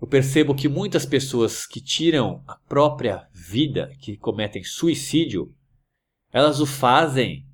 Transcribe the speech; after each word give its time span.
eu 0.00 0.06
percebo 0.06 0.54
que 0.54 0.68
muitas 0.68 1.04
pessoas 1.04 1.66
que 1.66 1.80
tiram 1.80 2.42
a 2.46 2.56
própria 2.56 3.28
vida, 3.32 3.92
que 4.00 4.16
cometem 4.16 4.62
suicídio, 4.62 5.54
elas 6.32 6.60
o 6.60 6.66
fazem 6.66 7.46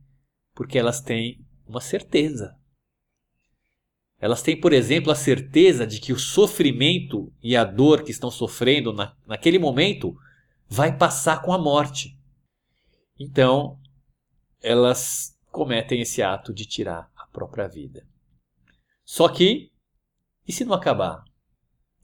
porque 0.54 0.79
elas 0.79 1.01
têm 1.01 1.45
uma 1.67 1.80
certeza. 1.80 2.57
Elas 4.19 4.43
têm, 4.43 4.59
por 4.59 4.72
exemplo, 4.72 5.11
a 5.11 5.15
certeza 5.15 5.87
de 5.87 6.01
que 6.01 6.12
o 6.12 6.19
sofrimento 6.19 7.33
e 7.43 7.57
a 7.57 7.65
dor 7.65 8.03
que 8.03 8.11
estão 8.11 8.30
sofrendo 8.30 8.92
na, 8.92 9.17
naquele 9.26 9.58
momento 9.58 10.17
vai 10.69 10.97
passar 10.97 11.42
com 11.42 11.53
a 11.53 11.58
morte. 11.58 12.19
Então, 13.19 13.79
elas 14.63 15.38
cometem 15.51 16.01
esse 16.01 16.23
ato 16.23 16.52
de 16.52 16.66
tirar 16.66 17.11
a 17.16 17.27
própria 17.27 17.69
vida. 17.69 18.06
Só 19.05 19.29
que, 19.29 19.70
e 20.47 20.52
se 20.52 20.65
não 20.65 20.74
acabar? 20.74 21.24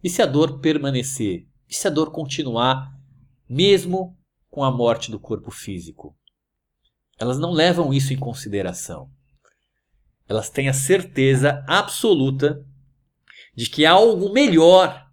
E 0.03 0.09
se 0.09 0.23
a 0.23 0.27
dor 0.27 0.61
permanecer? 0.61 1.47
E 1.69 1.75
se 1.75 1.87
a 1.87 1.91
dor 1.91 2.11
continuar, 2.11 2.93
mesmo 3.49 4.17
com 4.49 4.65
a 4.65 4.71
morte 4.71 5.11
do 5.11 5.21
corpo 5.21 5.51
físico? 5.51 6.17
Elas 7.19 7.39
não 7.39 7.53
levam 7.53 7.93
isso 7.93 8.13
em 8.13 8.19
consideração. 8.19 9.11
Elas 10.27 10.49
têm 10.49 10.69
a 10.69 10.73
certeza 10.73 11.65
absoluta 11.67 12.65
de 13.55 13.69
que 13.69 13.85
algo 13.85 14.33
melhor 14.33 15.07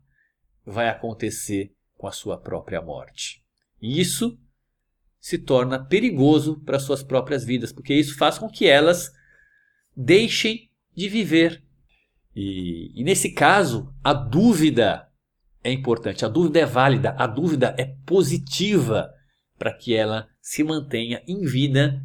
vai 0.65 0.87
acontecer 0.89 1.73
com 1.95 2.07
a 2.07 2.11
sua 2.11 2.39
própria 2.39 2.81
morte. 2.81 3.43
E 3.81 3.99
isso 3.99 4.39
se 5.19 5.37
torna 5.37 5.83
perigoso 5.83 6.61
para 6.61 6.79
suas 6.79 7.03
próprias 7.03 7.43
vidas, 7.43 7.73
porque 7.73 7.93
isso 7.93 8.15
faz 8.17 8.37
com 8.37 8.49
que 8.49 8.65
elas 8.67 9.11
deixem 9.95 10.71
de 10.95 11.09
viver. 11.09 11.66
E, 12.39 12.91
e 12.93 13.03
nesse 13.03 13.31
caso, 13.31 13.91
a 14.03 14.13
dúvida 14.13 15.09
é 15.63 15.71
importante, 15.71 16.23
a 16.23 16.27
dúvida 16.27 16.59
é 16.59 16.67
válida, 16.67 17.15
a 17.17 17.25
dúvida 17.25 17.75
é 17.79 17.85
positiva 18.05 19.11
para 19.57 19.73
que 19.73 19.95
ela 19.95 20.29
se 20.39 20.63
mantenha 20.63 21.23
em 21.27 21.41
vida. 21.41 21.99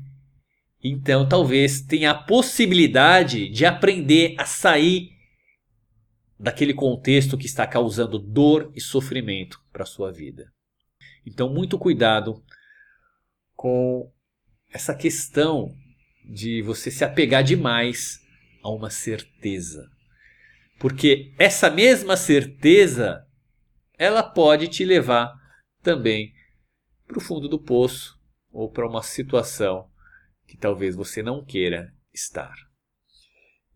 Então, 0.83 1.29
talvez 1.29 1.83
tenha 1.83 2.12
a 2.12 2.15
possibilidade 2.15 3.51
de 3.51 3.67
aprender 3.67 4.34
a 4.39 4.47
sair 4.47 5.11
daquele 6.41 6.73
contexto 6.73 7.37
que 7.37 7.45
está 7.45 7.67
causando 7.67 8.19
dor 8.19 8.73
e 8.75 8.81
sofrimento 8.81 9.61
para 9.71 9.83
a 9.83 9.87
sua 9.87 10.11
vida. 10.11 10.51
Então, 11.27 11.53
muito 11.53 11.78
cuidado 11.78 12.43
com 13.55 14.11
essa 14.73 14.95
questão 14.95 15.77
de 16.25 16.62
você 16.62 16.91
se 16.91 17.05
apegar 17.05 17.45
demais 17.45 18.19
a 18.62 18.71
uma 18.71 18.89
certeza. 18.89 19.93
Porque 20.83 21.33
essa 21.38 21.70
mesma 21.70 22.16
certeza 22.16 23.25
ela 23.97 24.20
pode 24.20 24.66
te 24.66 24.84
levar 24.84 25.33
também 25.80 26.34
para 27.06 27.19
o 27.19 27.20
fundo 27.20 27.48
do 27.48 27.56
poço 27.56 28.20
ou 28.50 28.69
para 28.69 28.88
uma 28.88 29.00
situação 29.00 29.88
que 30.44 30.56
talvez 30.56 30.97
você 30.97 31.22
não 31.22 31.44
queira 31.44 31.94
estar. 32.12 32.53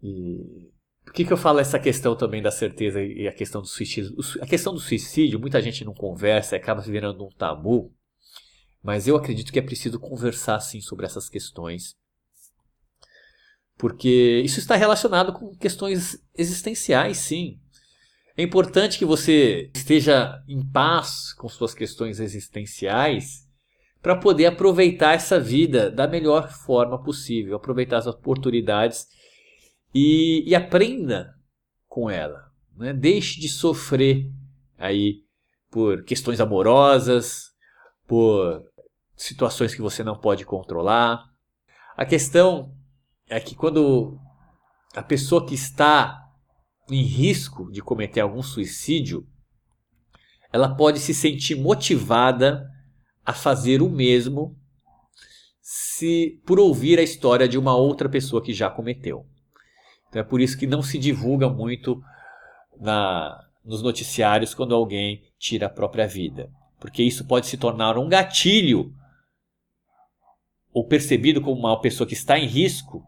E 0.03 0.69
por 1.05 1.13
que, 1.13 1.25
que 1.25 1.33
eu 1.33 1.37
falo 1.37 1.61
essa 1.61 1.79
questão 1.79 2.17
também 2.17 2.43
da 2.43 2.51
certeza 2.51 3.01
e 3.01 3.29
a 3.29 3.33
questão 3.33 3.61
do 3.61 3.69
suicídio? 3.69 4.13
A 4.43 4.47
questão 4.47 4.75
do 4.75 4.81
suicídio, 4.81 5.39
muita 5.39 5.63
gente 5.63 5.85
não 5.85 5.95
conversa, 5.95 6.57
acaba 6.57 6.81
virando 6.81 7.25
um 7.25 7.31
tabu, 7.31 7.95
mas 8.83 9.07
eu 9.07 9.15
acredito 9.15 9.53
que 9.53 9.61
é 9.61 9.63
preciso 9.63 10.01
conversar 10.01 10.59
sim 10.59 10.81
sobre 10.81 11.07
essas 11.07 11.29
questões. 11.29 11.95
Porque 13.79 14.43
isso 14.45 14.59
está 14.59 14.75
relacionado 14.75 15.33
com 15.33 15.55
questões 15.57 16.23
existenciais, 16.37 17.19
sim. 17.19 17.59
É 18.37 18.43
importante 18.43 18.99
que 18.99 19.05
você 19.05 19.71
esteja 19.75 20.43
em 20.47 20.63
paz 20.63 21.33
com 21.35 21.49
suas 21.49 21.75
questões 21.75 22.21
existenciais 22.21 23.47
para 24.03 24.17
poder 24.17 24.47
aproveitar 24.47 25.15
essa 25.15 25.41
vida 25.41 25.91
da 25.91 26.07
melhor 26.07 26.51
forma 26.51 27.03
possível, 27.03 27.57
aproveitar 27.57 27.99
as 27.99 28.07
oportunidades 28.07 29.09
e, 29.95 30.45
e 30.47 30.55
aprenda 30.55 31.35
com 31.89 32.11
ela. 32.11 32.51
Né? 32.77 32.93
Deixe 32.93 33.41
de 33.41 33.49
sofrer 33.49 34.31
aí 34.79 35.23
por 35.71 36.05
questões 36.05 36.41
amorosas, 36.41 37.51
por 38.07 38.63
situações 39.17 39.75
que 39.75 39.83
você 39.83 40.05
não 40.05 40.17
pode 40.17 40.45
controlar. 40.45 41.25
A 41.97 42.05
questão 42.05 42.73
é 43.29 43.41
que 43.41 43.55
quando 43.55 44.19
a 44.95 45.03
pessoa 45.03 45.45
que 45.47 45.55
está 45.55 46.23
em 46.91 47.03
risco 47.03 47.71
de 47.71 47.83
cometer 47.83 48.21
algum 48.21 48.43
suicídio, 48.43 49.27
ela 50.53 50.75
pode 50.75 51.01
se 51.01 51.13
sentir 51.13 51.57
motivada 51.57 52.67
a 53.25 53.33
fazer 53.33 53.83
o 53.83 53.91
mesmo 53.91 54.57
se 55.61 56.41
por 56.47 56.61
ouvir 56.61 56.99
a 56.99 57.03
história 57.03 57.49
de 57.49 57.59
uma 57.59 57.77
outra 57.77 58.09
pessoa 58.09 58.43
que 58.43 58.53
já 58.53 58.71
cometeu. 58.71 59.27
Então 60.09 60.21
é 60.21 60.25
por 60.25 60.41
isso 60.41 60.57
que 60.57 60.67
não 60.67 60.81
se 60.81 60.97
divulga 60.97 61.49
muito 61.49 62.01
na, 62.79 63.45
nos 63.65 63.83
noticiários 63.83 64.55
quando 64.55 64.75
alguém 64.75 65.25
tira 65.39 65.67
a 65.67 65.71
própria 65.71 66.07
vida. 66.07 66.49
Porque 66.79 67.03
isso 67.03 67.27
pode 67.27 67.49
se 67.49 67.57
tornar 67.57 67.99
um 67.99 68.09
gatilho 68.09 68.95
ou 70.73 70.87
percebido 70.87 71.41
como 71.41 71.59
uma 71.59 71.81
pessoa 71.81 72.07
que 72.07 72.15
está 72.15 72.39
em 72.39 72.47
risco 72.47 73.05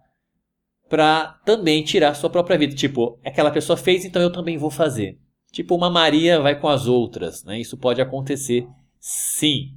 para 0.88 1.38
também 1.44 1.84
tirar 1.84 2.14
sua 2.14 2.30
própria 2.30 2.58
vida. 2.58 2.74
Tipo, 2.74 3.18
aquela 3.24 3.50
pessoa 3.50 3.76
fez, 3.76 4.04
então 4.04 4.20
eu 4.22 4.32
também 4.32 4.56
vou 4.56 4.70
fazer. 4.70 5.18
Tipo, 5.52 5.74
uma 5.74 5.90
Maria 5.90 6.40
vai 6.40 6.58
com 6.58 6.68
as 6.68 6.86
outras. 6.86 7.44
Né? 7.44 7.60
Isso 7.60 7.76
pode 7.76 8.00
acontecer 8.00 8.66
sim. 8.98 9.74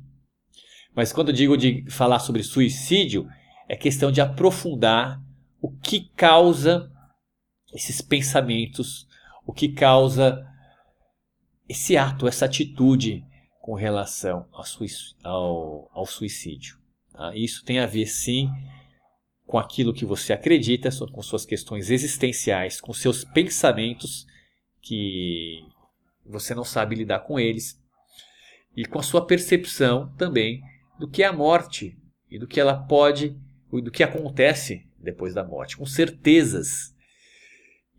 Mas 0.96 1.14
quando 1.14 1.30
eu 1.30 1.36
digo 1.36 1.58
de 1.58 1.86
falar 1.90 2.20
sobre 2.20 2.44
suicídio, 2.44 3.28
é 3.68 3.76
questão 3.76 4.12
de 4.12 4.20
aprofundar 4.20 5.22
o 5.62 5.72
que 5.72 6.10
causa 6.16 6.92
esses 7.74 8.02
pensamentos, 8.02 9.08
o 9.46 9.54
que 9.54 9.70
causa 9.70 10.46
esse 11.70 11.96
ato, 11.96 12.28
essa 12.28 12.46
atitude 12.46 13.24
com 13.62 13.74
relação 13.76 14.46
ao, 14.52 16.06
suicídio. 16.06 16.78
Tá? 17.14 17.34
Isso 17.36 17.64
tem 17.64 17.80
a 17.80 17.86
ver, 17.86 18.08
sim, 18.08 18.50
com 19.52 19.60
aquilo 19.60 19.94
que 19.94 20.06
você 20.06 20.32
acredita, 20.32 20.90
com 21.12 21.22
suas 21.22 21.46
questões 21.46 21.90
existenciais, 21.92 22.80
com 22.80 22.94
seus 22.94 23.26
pensamentos 23.26 24.26
que 24.82 25.62
você 26.26 26.56
não 26.56 26.64
sabe 26.64 26.96
lidar 26.96 27.20
com 27.20 27.38
eles, 27.38 27.78
e 28.78 28.86
com 28.86 28.98
a 28.98 29.04
sua 29.04 29.28
percepção 29.28 30.08
também 30.16 30.62
do 30.98 31.06
que 31.06 31.22
é 31.22 31.26
a 31.26 31.34
morte 31.34 31.98
e 32.30 32.40
do 32.40 32.48
que 32.48 32.62
ela 32.62 32.78
pode, 32.78 33.38
do 33.70 33.92
que 33.92 34.04
acontece 34.04 34.88
depois 34.98 35.34
da 35.34 35.44
morte, 35.44 35.76
com 35.76 35.86
certezas. 35.86 36.96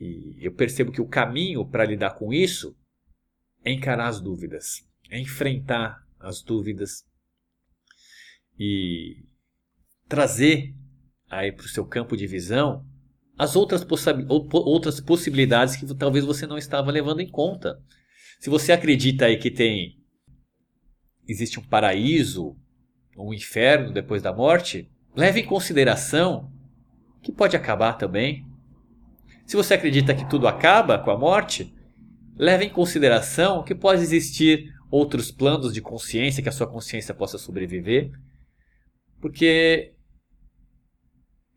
E 0.01 0.39
eu 0.41 0.53
percebo 0.53 0.91
que 0.91 1.03
o 1.03 1.07
caminho 1.07 1.67
para 1.67 1.85
lidar 1.85 2.13
com 2.13 2.33
isso 2.33 2.75
é 3.63 3.71
encarar 3.71 4.09
as 4.09 4.23
dúvidas, 4.23 4.89
é 5.11 5.21
enfrentar 5.21 6.03
as 6.19 6.41
dúvidas 6.41 7.05
e 8.59 9.23
trazer 10.09 10.75
aí 11.33 11.51
para 11.51 11.67
o 11.67 11.69
seu 11.69 11.85
campo 11.85 12.17
de 12.17 12.27
visão 12.27 12.85
as 13.39 13.57
outras, 13.57 13.85
outras 14.29 15.01
possibilidades 15.01 15.77
que 15.77 15.95
talvez 15.95 16.25
você 16.25 16.47
não 16.47 16.59
estava 16.59 16.91
levando 16.91 17.21
em 17.21 17.29
conta. 17.29 17.79
Se 18.39 18.51
você 18.51 18.73
acredita 18.73 19.27
aí 19.27 19.37
que 19.37 19.51
tem 19.51 19.99
existe 21.27 21.59
um 21.59 21.63
paraíso, 21.63 22.57
um 23.17 23.33
inferno 23.33 23.93
depois 23.93 24.23
da 24.23 24.33
morte, 24.33 24.91
leve 25.15 25.41
em 25.41 25.45
consideração 25.45 26.53
que 27.23 27.33
pode 27.33 27.57
acabar 27.57 27.95
também. 27.95 28.45
Se 29.47 29.57
você 29.57 29.75
acredita 29.75 30.15
que 30.15 30.29
tudo 30.29 30.47
acaba 30.47 30.99
com 30.99 31.11
a 31.11 31.19
morte, 31.19 31.75
leve 32.37 32.67
em 32.67 32.71
consideração 32.71 33.63
que 33.63 33.75
pode 33.75 34.03
existir 34.03 34.73
outros 34.91 35.31
planos 35.31 35.73
de 35.73 35.81
consciência, 35.81 36.43
que 36.43 36.49
a 36.49 36.53
sua 36.53 36.67
consciência 36.67 37.15
possa 37.15 37.39
sobreviver. 37.39 38.11
Porque 39.21 39.95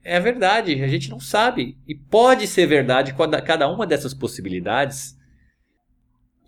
é 0.06 0.20
verdade, 0.20 0.82
a 0.84 0.88
gente 0.88 1.10
não 1.10 1.20
sabe. 1.20 1.78
E 1.88 1.96
pode 1.96 2.48
ser 2.48 2.68
verdade 2.68 3.14
cada 3.46 3.68
uma 3.68 3.86
dessas 3.86 4.14
possibilidades. 4.14 5.18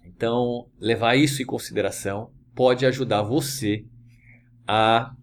Então, 0.05 0.69
levar 0.79 1.15
isso 1.15 1.41
em 1.41 1.45
consideração 1.45 2.31
pode 2.55 2.85
ajudar 2.85 3.21
você 3.21 3.85
a 4.67 5.13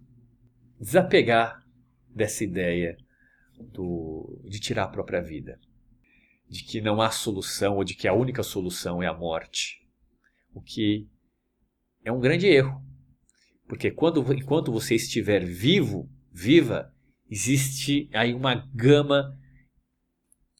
desapegar 0.79 1.63
dessa 2.09 2.43
ideia 2.43 2.95
do, 3.73 4.41
de 4.45 4.59
tirar 4.59 4.83
a 4.83 4.89
própria 4.89 5.21
vida 5.21 5.59
de 6.47 6.63
que 6.63 6.81
não 6.81 7.01
há 7.01 7.09
solução 7.09 7.77
ou 7.77 7.83
de 7.83 7.95
que 7.95 8.07
a 8.07 8.13
única 8.13 8.43
solução 8.43 9.01
é 9.01 9.07
a 9.07 9.13
morte. 9.13 9.81
O 10.53 10.61
que 10.61 11.07
é 12.03 12.11
um 12.11 12.19
grande 12.19 12.47
erro. 12.47 12.81
Porque 13.67 13.89
quando, 13.89 14.21
enquanto 14.33 14.71
você 14.71 14.95
estiver 14.95 15.43
vivo, 15.43 16.09
viva, 16.31 16.93
existe 17.29 18.09
aí 18.13 18.33
uma 18.33 18.55
gama 18.73 19.37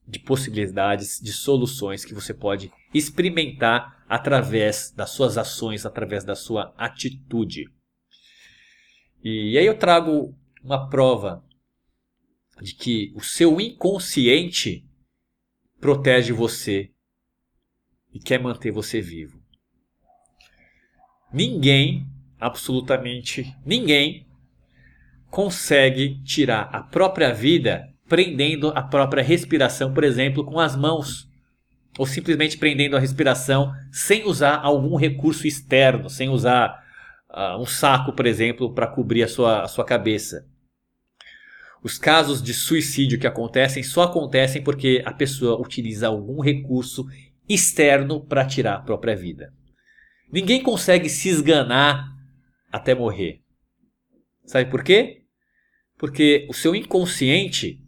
de 0.07 0.19
possibilidades, 0.19 1.19
de 1.19 1.33
soluções 1.33 2.05
que 2.05 2.13
você 2.13 2.33
pode 2.33 2.71
experimentar 2.93 4.05
através 4.07 4.91
das 4.91 5.09
suas 5.09 5.37
ações, 5.37 5.85
através 5.85 6.23
da 6.23 6.35
sua 6.35 6.73
atitude. 6.77 7.65
E 9.23 9.57
aí 9.57 9.65
eu 9.65 9.77
trago 9.77 10.37
uma 10.63 10.87
prova 10.89 11.43
de 12.61 12.73
que 12.73 13.11
o 13.15 13.21
seu 13.21 13.59
inconsciente 13.59 14.87
protege 15.79 16.31
você 16.31 16.91
e 18.13 18.19
quer 18.19 18.39
manter 18.39 18.71
você 18.71 19.01
vivo. 19.01 19.43
Ninguém, 21.33 22.07
absolutamente 22.39 23.53
ninguém, 23.65 24.25
consegue 25.35 26.23
tirar 26.23 26.69
a 26.71 26.81
própria 26.81 27.33
vida 27.33 27.89
prendendo 28.07 28.69
a 28.69 28.81
própria 28.81 29.21
respiração, 29.21 29.93
por 29.93 30.05
exemplo, 30.05 30.45
com 30.45 30.61
as 30.61 30.77
mãos. 30.77 31.27
Ou 31.97 32.05
simplesmente 32.05 32.57
prendendo 32.57 32.95
a 32.95 33.01
respiração 33.01 33.73
sem 33.91 34.25
usar 34.25 34.55
algum 34.55 34.95
recurso 34.95 35.45
externo, 35.45 36.09
sem 36.09 36.29
usar 36.29 36.81
uh, 37.29 37.61
um 37.61 37.65
saco, 37.65 38.13
por 38.13 38.25
exemplo, 38.25 38.73
para 38.73 38.87
cobrir 38.87 39.23
a 39.23 39.27
sua, 39.27 39.63
a 39.63 39.67
sua 39.67 39.83
cabeça. 39.83 40.47
Os 41.83 41.97
casos 41.97 42.41
de 42.41 42.53
suicídio 42.53 43.19
que 43.19 43.27
acontecem 43.27 43.83
só 43.83 44.03
acontecem 44.03 44.63
porque 44.63 45.03
a 45.05 45.11
pessoa 45.11 45.59
utiliza 45.59 46.07
algum 46.07 46.39
recurso 46.39 47.05
externo 47.47 48.25
para 48.25 48.45
tirar 48.45 48.75
a 48.75 48.81
própria 48.81 49.17
vida. 49.17 49.51
Ninguém 50.31 50.63
consegue 50.63 51.09
se 51.09 51.27
esganar 51.27 52.07
até 52.71 52.95
morrer. 52.95 53.41
Sabe 54.45 54.71
por 54.71 54.81
quê? 54.81 55.24
Porque 55.97 56.45
o 56.49 56.53
seu 56.53 56.75
inconsciente 56.75 57.81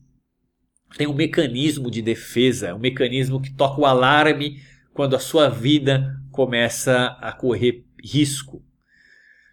tem 0.98 1.07
um 1.07 1.13
mecanismo 1.13 1.92
de 1.92 2.01
defesa, 2.01 2.74
um 2.74 2.80
mecanismo 2.80 3.42
que 3.42 3.54
toca 3.54 3.81
o 3.81 3.86
alarme 3.86 4.62
quando 4.94 5.15
a 5.15 5.19
sua 5.19 5.50
vida 5.50 6.19
começa 6.31 7.18
a 7.21 7.31
correr 7.31 7.86
risco. 8.04 8.63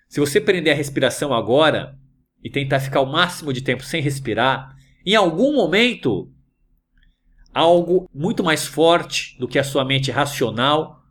Se 0.08 0.20
você 0.20 0.40
prender 0.40 0.72
a 0.72 0.76
respiração 0.76 1.34
agora 1.34 1.98
e 2.42 2.48
tentar 2.48 2.78
ficar 2.80 3.00
o 3.00 3.10
máximo 3.10 3.52
de 3.52 3.62
tempo 3.62 3.82
sem 3.82 4.00
respirar, 4.00 4.76
em 5.04 5.14
algum 5.14 5.54
momento 5.54 6.30
algo 7.52 8.08
muito 8.14 8.42
mais 8.42 8.66
forte 8.66 9.36
do 9.38 9.48
que 9.48 9.58
a 9.58 9.64
sua 9.64 9.84
mente 9.84 10.10
racional, 10.10 11.02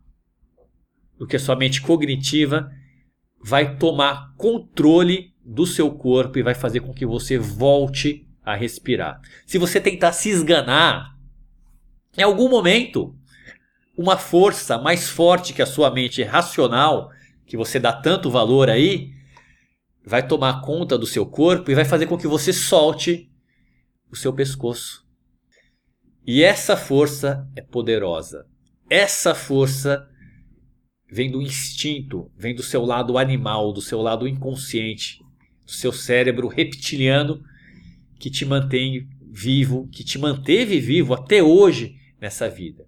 do 1.17 1.27
que 1.27 1.35
a 1.35 1.39
sua 1.39 1.55
mente 1.55 1.81
cognitiva, 1.81 2.71
vai 3.43 3.77
tomar 3.77 4.33
controle 4.35 5.32
do 5.43 5.65
seu 5.65 5.91
corpo 5.91 6.39
e 6.39 6.43
vai 6.43 6.53
fazer 6.53 6.79
com 6.79 6.93
que 6.93 7.05
você 7.05 7.37
volte 7.37 8.27
a 8.43 8.55
respirar. 8.55 9.21
Se 9.45 9.57
você 9.57 9.79
tentar 9.79 10.13
se 10.13 10.29
esganar, 10.29 11.17
em 12.17 12.21
algum 12.21 12.49
momento, 12.49 13.15
uma 13.97 14.17
força 14.17 14.77
mais 14.77 15.09
forte 15.09 15.53
que 15.53 15.61
a 15.61 15.65
sua 15.65 15.91
mente 15.91 16.23
racional, 16.23 17.09
que 17.45 17.57
você 17.57 17.79
dá 17.79 17.91
tanto 17.91 18.29
valor 18.29 18.69
aí, 18.69 19.11
vai 20.05 20.25
tomar 20.25 20.61
conta 20.61 20.97
do 20.97 21.05
seu 21.05 21.25
corpo 21.25 21.71
e 21.71 21.75
vai 21.75 21.85
fazer 21.85 22.07
com 22.07 22.17
que 22.17 22.27
você 22.27 22.51
solte 22.51 23.29
o 24.11 24.15
seu 24.15 24.33
pescoço. 24.33 25.03
E 26.25 26.43
essa 26.43 26.77
força 26.77 27.47
é 27.55 27.61
poderosa. 27.61 28.45
Essa 28.89 29.33
força 29.33 30.07
vem 31.11 31.29
do 31.31 31.41
instinto, 31.41 32.31
vem 32.35 32.55
do 32.55 32.63
seu 32.63 32.85
lado 32.85 33.17
animal, 33.17 33.73
do 33.73 33.81
seu 33.81 34.01
lado 34.01 34.27
inconsciente, 34.27 35.19
do 35.65 35.71
seu 35.71 35.91
cérebro 35.91 36.47
reptiliano 36.47 37.43
que 38.19 38.29
te 38.29 38.45
mantém 38.45 39.07
vivo, 39.31 39.87
que 39.91 40.03
te 40.03 40.17
manteve 40.17 40.79
vivo 40.79 41.13
até 41.13 41.41
hoje 41.41 41.95
nessa 42.19 42.49
vida. 42.49 42.85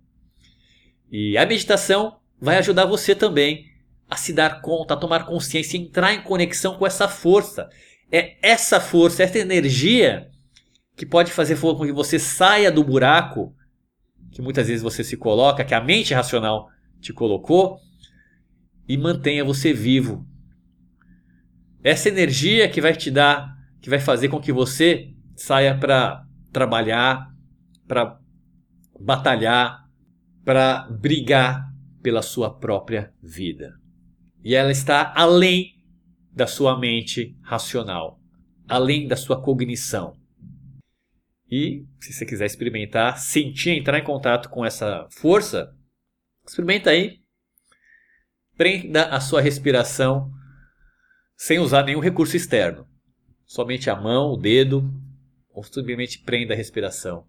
E 1.12 1.38
a 1.38 1.46
meditação 1.46 2.18
vai 2.40 2.58
ajudar 2.58 2.86
você 2.86 3.16
também 3.16 3.66
a 4.10 4.16
se 4.16 4.34
dar 4.34 4.62
conta, 4.62 4.94
a 4.94 4.98
tomar 4.98 5.26
consciência, 5.26 5.78
entrar 5.78 6.14
em 6.14 6.22
conexão 6.22 6.78
com 6.78 6.86
essa 6.86 7.08
força. 7.08 7.70
É 8.12 8.38
essa 8.42 8.80
força, 8.80 9.24
essa 9.24 9.40
energia 9.40 10.30
que 10.96 11.06
pode 11.06 11.32
fazer 11.32 11.60
com 11.60 11.86
que 11.86 11.92
você 11.92 12.20
saia 12.20 12.72
do 12.72 12.84
buraco 12.84 13.54
que 14.36 14.42
muitas 14.42 14.68
vezes 14.68 14.84
você 14.84 15.02
se 15.02 15.16
coloca, 15.16 15.64
que 15.64 15.74
a 15.74 15.80
mente 15.80 16.14
racional 16.14 16.70
te 17.00 17.14
colocou, 17.14 17.80
e 18.86 18.98
mantenha 18.98 19.46
você 19.46 19.72
vivo. 19.72 20.28
Essa 21.86 22.10
energia 22.10 22.68
que 22.68 22.82
vai 22.82 22.96
te 22.96 23.12
dar, 23.12 23.56
que 23.80 23.92
vai 23.92 24.00
fazer 24.00 24.28
com 24.30 24.42
que 24.42 24.52
você 24.52 25.14
saia 25.36 25.78
para 25.78 26.26
trabalhar, 26.52 27.32
para 27.88 28.20
batalhar, 29.00 29.88
para 30.44 30.88
brigar 30.90 31.72
pela 32.02 32.24
sua 32.24 32.52
própria 32.52 33.14
vida. 33.22 33.80
E 34.44 34.56
ela 34.56 34.72
está 34.72 35.14
além 35.16 35.80
da 36.32 36.48
sua 36.48 36.76
mente 36.76 37.38
racional, 37.44 38.20
além 38.68 39.08
da 39.08 39.16
sua 39.16 39.40
cognição. 39.40 40.18
E 41.52 41.86
se 42.00 42.14
você 42.14 42.26
quiser 42.26 42.48
experimentar, 42.48 43.20
sentir, 43.20 43.78
entrar 43.78 44.00
em 44.00 44.04
contato 44.04 44.50
com 44.50 44.66
essa 44.66 45.08
força, 45.12 45.72
experimenta 46.44 46.90
aí. 46.90 47.20
Prenda 48.58 49.06
a 49.06 49.20
sua 49.20 49.40
respiração 49.40 50.34
sem 51.36 51.60
usar 51.60 51.84
nenhum 51.84 52.00
recurso 52.00 52.36
externo. 52.36 52.88
Somente 53.46 53.90
a 53.90 53.96
mão, 53.96 54.32
o 54.32 54.38
dedo, 54.38 54.92
ou 55.54 55.64
simplesmente 55.64 56.20
prenda 56.20 56.54
a 56.54 56.58
respiração. 56.58 57.28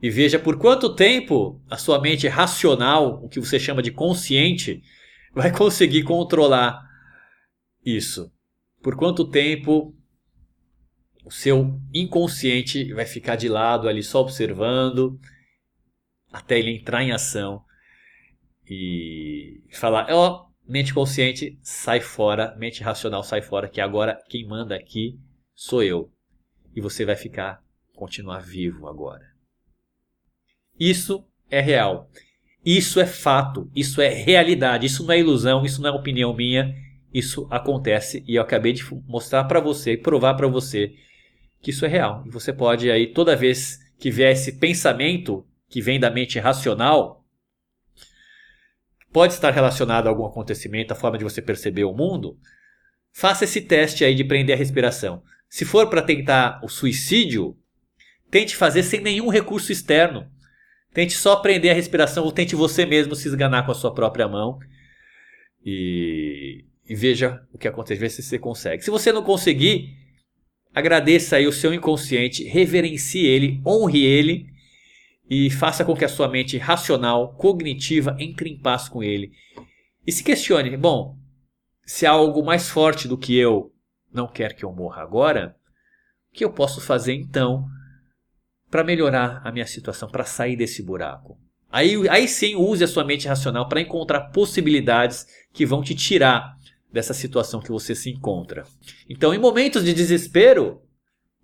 E 0.00 0.10
veja 0.10 0.38
por 0.38 0.58
quanto 0.58 0.94
tempo 0.94 1.62
a 1.70 1.76
sua 1.76 2.00
mente 2.00 2.28
racional, 2.28 3.24
o 3.24 3.28
que 3.28 3.40
você 3.40 3.58
chama 3.58 3.82
de 3.82 3.90
consciente, 3.90 4.82
vai 5.34 5.50
conseguir 5.50 6.02
controlar 6.02 6.82
isso. 7.84 8.30
Por 8.82 8.96
quanto 8.96 9.28
tempo 9.28 9.94
o 11.24 11.30
seu 11.30 11.80
inconsciente 11.92 12.92
vai 12.92 13.04
ficar 13.04 13.36
de 13.36 13.48
lado 13.48 13.88
ali 13.88 14.02
só 14.02 14.20
observando 14.20 15.18
até 16.32 16.58
ele 16.58 16.70
entrar 16.70 17.02
em 17.02 17.10
ação 17.10 17.64
e 18.68 19.62
falar: 19.72 20.06
ó, 20.10 20.28
oh, 20.28 20.45
mente 20.68 20.92
consciente, 20.92 21.58
sai 21.62 22.00
fora, 22.00 22.54
mente 22.56 22.82
racional, 22.82 23.22
sai 23.22 23.42
fora, 23.42 23.68
que 23.68 23.80
agora 23.80 24.20
quem 24.28 24.46
manda 24.46 24.74
aqui 24.74 25.18
sou 25.54 25.82
eu. 25.82 26.10
E 26.74 26.80
você 26.80 27.04
vai 27.04 27.16
ficar, 27.16 27.62
continuar 27.94 28.40
vivo 28.40 28.86
agora. 28.86 29.24
Isso 30.78 31.24
é 31.50 31.60
real. 31.60 32.10
Isso 32.64 32.98
é 32.98 33.06
fato, 33.06 33.70
isso 33.74 34.00
é 34.00 34.08
realidade, 34.08 34.86
isso 34.86 35.04
não 35.04 35.12
é 35.12 35.20
ilusão, 35.20 35.64
isso 35.64 35.80
não 35.80 35.90
é 35.90 35.92
opinião 35.92 36.34
minha, 36.34 36.74
isso 37.14 37.46
acontece. 37.48 38.24
E 38.26 38.34
eu 38.34 38.42
acabei 38.42 38.72
de 38.72 38.82
mostrar 39.06 39.44
para 39.44 39.60
você 39.60 39.96
provar 39.96 40.34
para 40.34 40.48
você 40.48 40.92
que 41.62 41.70
isso 41.70 41.86
é 41.86 41.88
real. 41.88 42.24
E 42.26 42.30
você 42.30 42.52
pode 42.52 42.90
aí 42.90 43.06
toda 43.06 43.36
vez 43.36 43.78
que 43.98 44.10
vier 44.10 44.32
esse 44.32 44.58
pensamento 44.58 45.46
que 45.68 45.80
vem 45.80 45.98
da 45.98 46.10
mente 46.10 46.38
racional, 46.38 47.24
pode 49.12 49.32
estar 49.32 49.50
relacionado 49.50 50.06
a 50.06 50.10
algum 50.10 50.26
acontecimento, 50.26 50.92
a 50.92 50.96
forma 50.96 51.18
de 51.18 51.24
você 51.24 51.40
perceber 51.40 51.84
o 51.84 51.94
mundo, 51.94 52.38
faça 53.12 53.44
esse 53.44 53.60
teste 53.60 54.04
aí 54.04 54.14
de 54.14 54.24
prender 54.24 54.54
a 54.54 54.58
respiração. 54.58 55.22
Se 55.48 55.64
for 55.64 55.88
para 55.88 56.02
tentar 56.02 56.60
o 56.62 56.68
suicídio, 56.68 57.56
tente 58.30 58.56
fazer 58.56 58.82
sem 58.82 59.00
nenhum 59.00 59.28
recurso 59.28 59.72
externo. 59.72 60.30
Tente 60.92 61.14
só 61.14 61.36
prender 61.36 61.70
a 61.70 61.74
respiração 61.74 62.24
ou 62.24 62.32
tente 62.32 62.54
você 62.54 62.84
mesmo 62.86 63.14
se 63.14 63.28
esganar 63.28 63.64
com 63.64 63.72
a 63.72 63.74
sua 63.74 63.94
própria 63.94 64.26
mão. 64.28 64.58
E, 65.64 66.64
e 66.88 66.94
veja 66.94 67.42
o 67.52 67.58
que 67.58 67.68
acontece, 67.68 68.00
veja 68.00 68.16
se 68.16 68.22
você 68.22 68.38
consegue. 68.38 68.84
Se 68.84 68.90
você 68.90 69.12
não 69.12 69.22
conseguir, 69.22 69.94
agradeça 70.74 71.36
aí 71.36 71.46
o 71.46 71.52
seu 71.52 71.72
inconsciente, 71.72 72.44
reverencie 72.44 73.26
ele, 73.26 73.60
honre 73.66 74.04
ele 74.04 74.55
e 75.28 75.50
faça 75.50 75.84
com 75.84 75.94
que 75.94 76.04
a 76.04 76.08
sua 76.08 76.28
mente 76.28 76.56
racional, 76.56 77.34
cognitiva, 77.34 78.16
entre 78.18 78.50
em 78.50 78.58
paz 78.58 78.88
com 78.88 79.02
ele. 79.02 79.32
E 80.06 80.12
se 80.12 80.22
questione, 80.22 80.76
bom, 80.76 81.18
se 81.84 82.06
há 82.06 82.12
algo 82.12 82.44
mais 82.44 82.68
forte 82.68 83.08
do 83.08 83.18
que 83.18 83.36
eu 83.36 83.72
não 84.12 84.26
quer 84.26 84.54
que 84.54 84.64
eu 84.64 84.72
morra 84.72 85.02
agora, 85.02 85.56
o 86.30 86.34
que 86.34 86.44
eu 86.44 86.52
posso 86.52 86.80
fazer 86.80 87.14
então 87.14 87.66
para 88.70 88.84
melhorar 88.84 89.40
a 89.44 89.50
minha 89.50 89.66
situação, 89.66 90.08
para 90.08 90.24
sair 90.24 90.56
desse 90.56 90.82
buraco? 90.82 91.38
Aí, 91.70 92.08
aí 92.08 92.28
sim, 92.28 92.54
use 92.54 92.84
a 92.84 92.88
sua 92.88 93.04
mente 93.04 93.26
racional 93.26 93.68
para 93.68 93.80
encontrar 93.80 94.30
possibilidades 94.30 95.26
que 95.52 95.66
vão 95.66 95.82
te 95.82 95.94
tirar 95.94 96.56
dessa 96.92 97.12
situação 97.12 97.60
que 97.60 97.70
você 97.70 97.94
se 97.94 98.10
encontra. 98.10 98.64
Então, 99.10 99.34
em 99.34 99.38
momentos 99.38 99.84
de 99.84 99.92
desespero, 99.92 100.80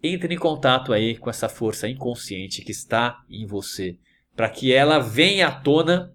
entre 0.02 0.34
em 0.34 0.38
contato 0.38 0.92
aí 0.92 1.16
com 1.16 1.30
essa 1.30 1.48
força 1.48 1.88
inconsciente 1.88 2.62
que 2.62 2.72
está 2.72 3.22
em 3.30 3.46
você, 3.46 3.96
para 4.34 4.50
que 4.50 4.72
ela 4.72 4.98
venha 4.98 5.48
à 5.48 5.52
tona 5.52 6.12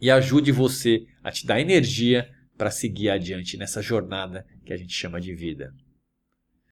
e 0.00 0.10
ajude 0.10 0.52
você 0.52 1.06
a 1.22 1.30
te 1.30 1.46
dar 1.46 1.60
energia 1.60 2.28
para 2.56 2.70
seguir 2.70 3.10
adiante 3.10 3.56
nessa 3.56 3.82
jornada 3.82 4.46
que 4.64 4.72
a 4.72 4.76
gente 4.76 4.92
chama 4.92 5.20
de 5.20 5.34
vida. 5.34 5.72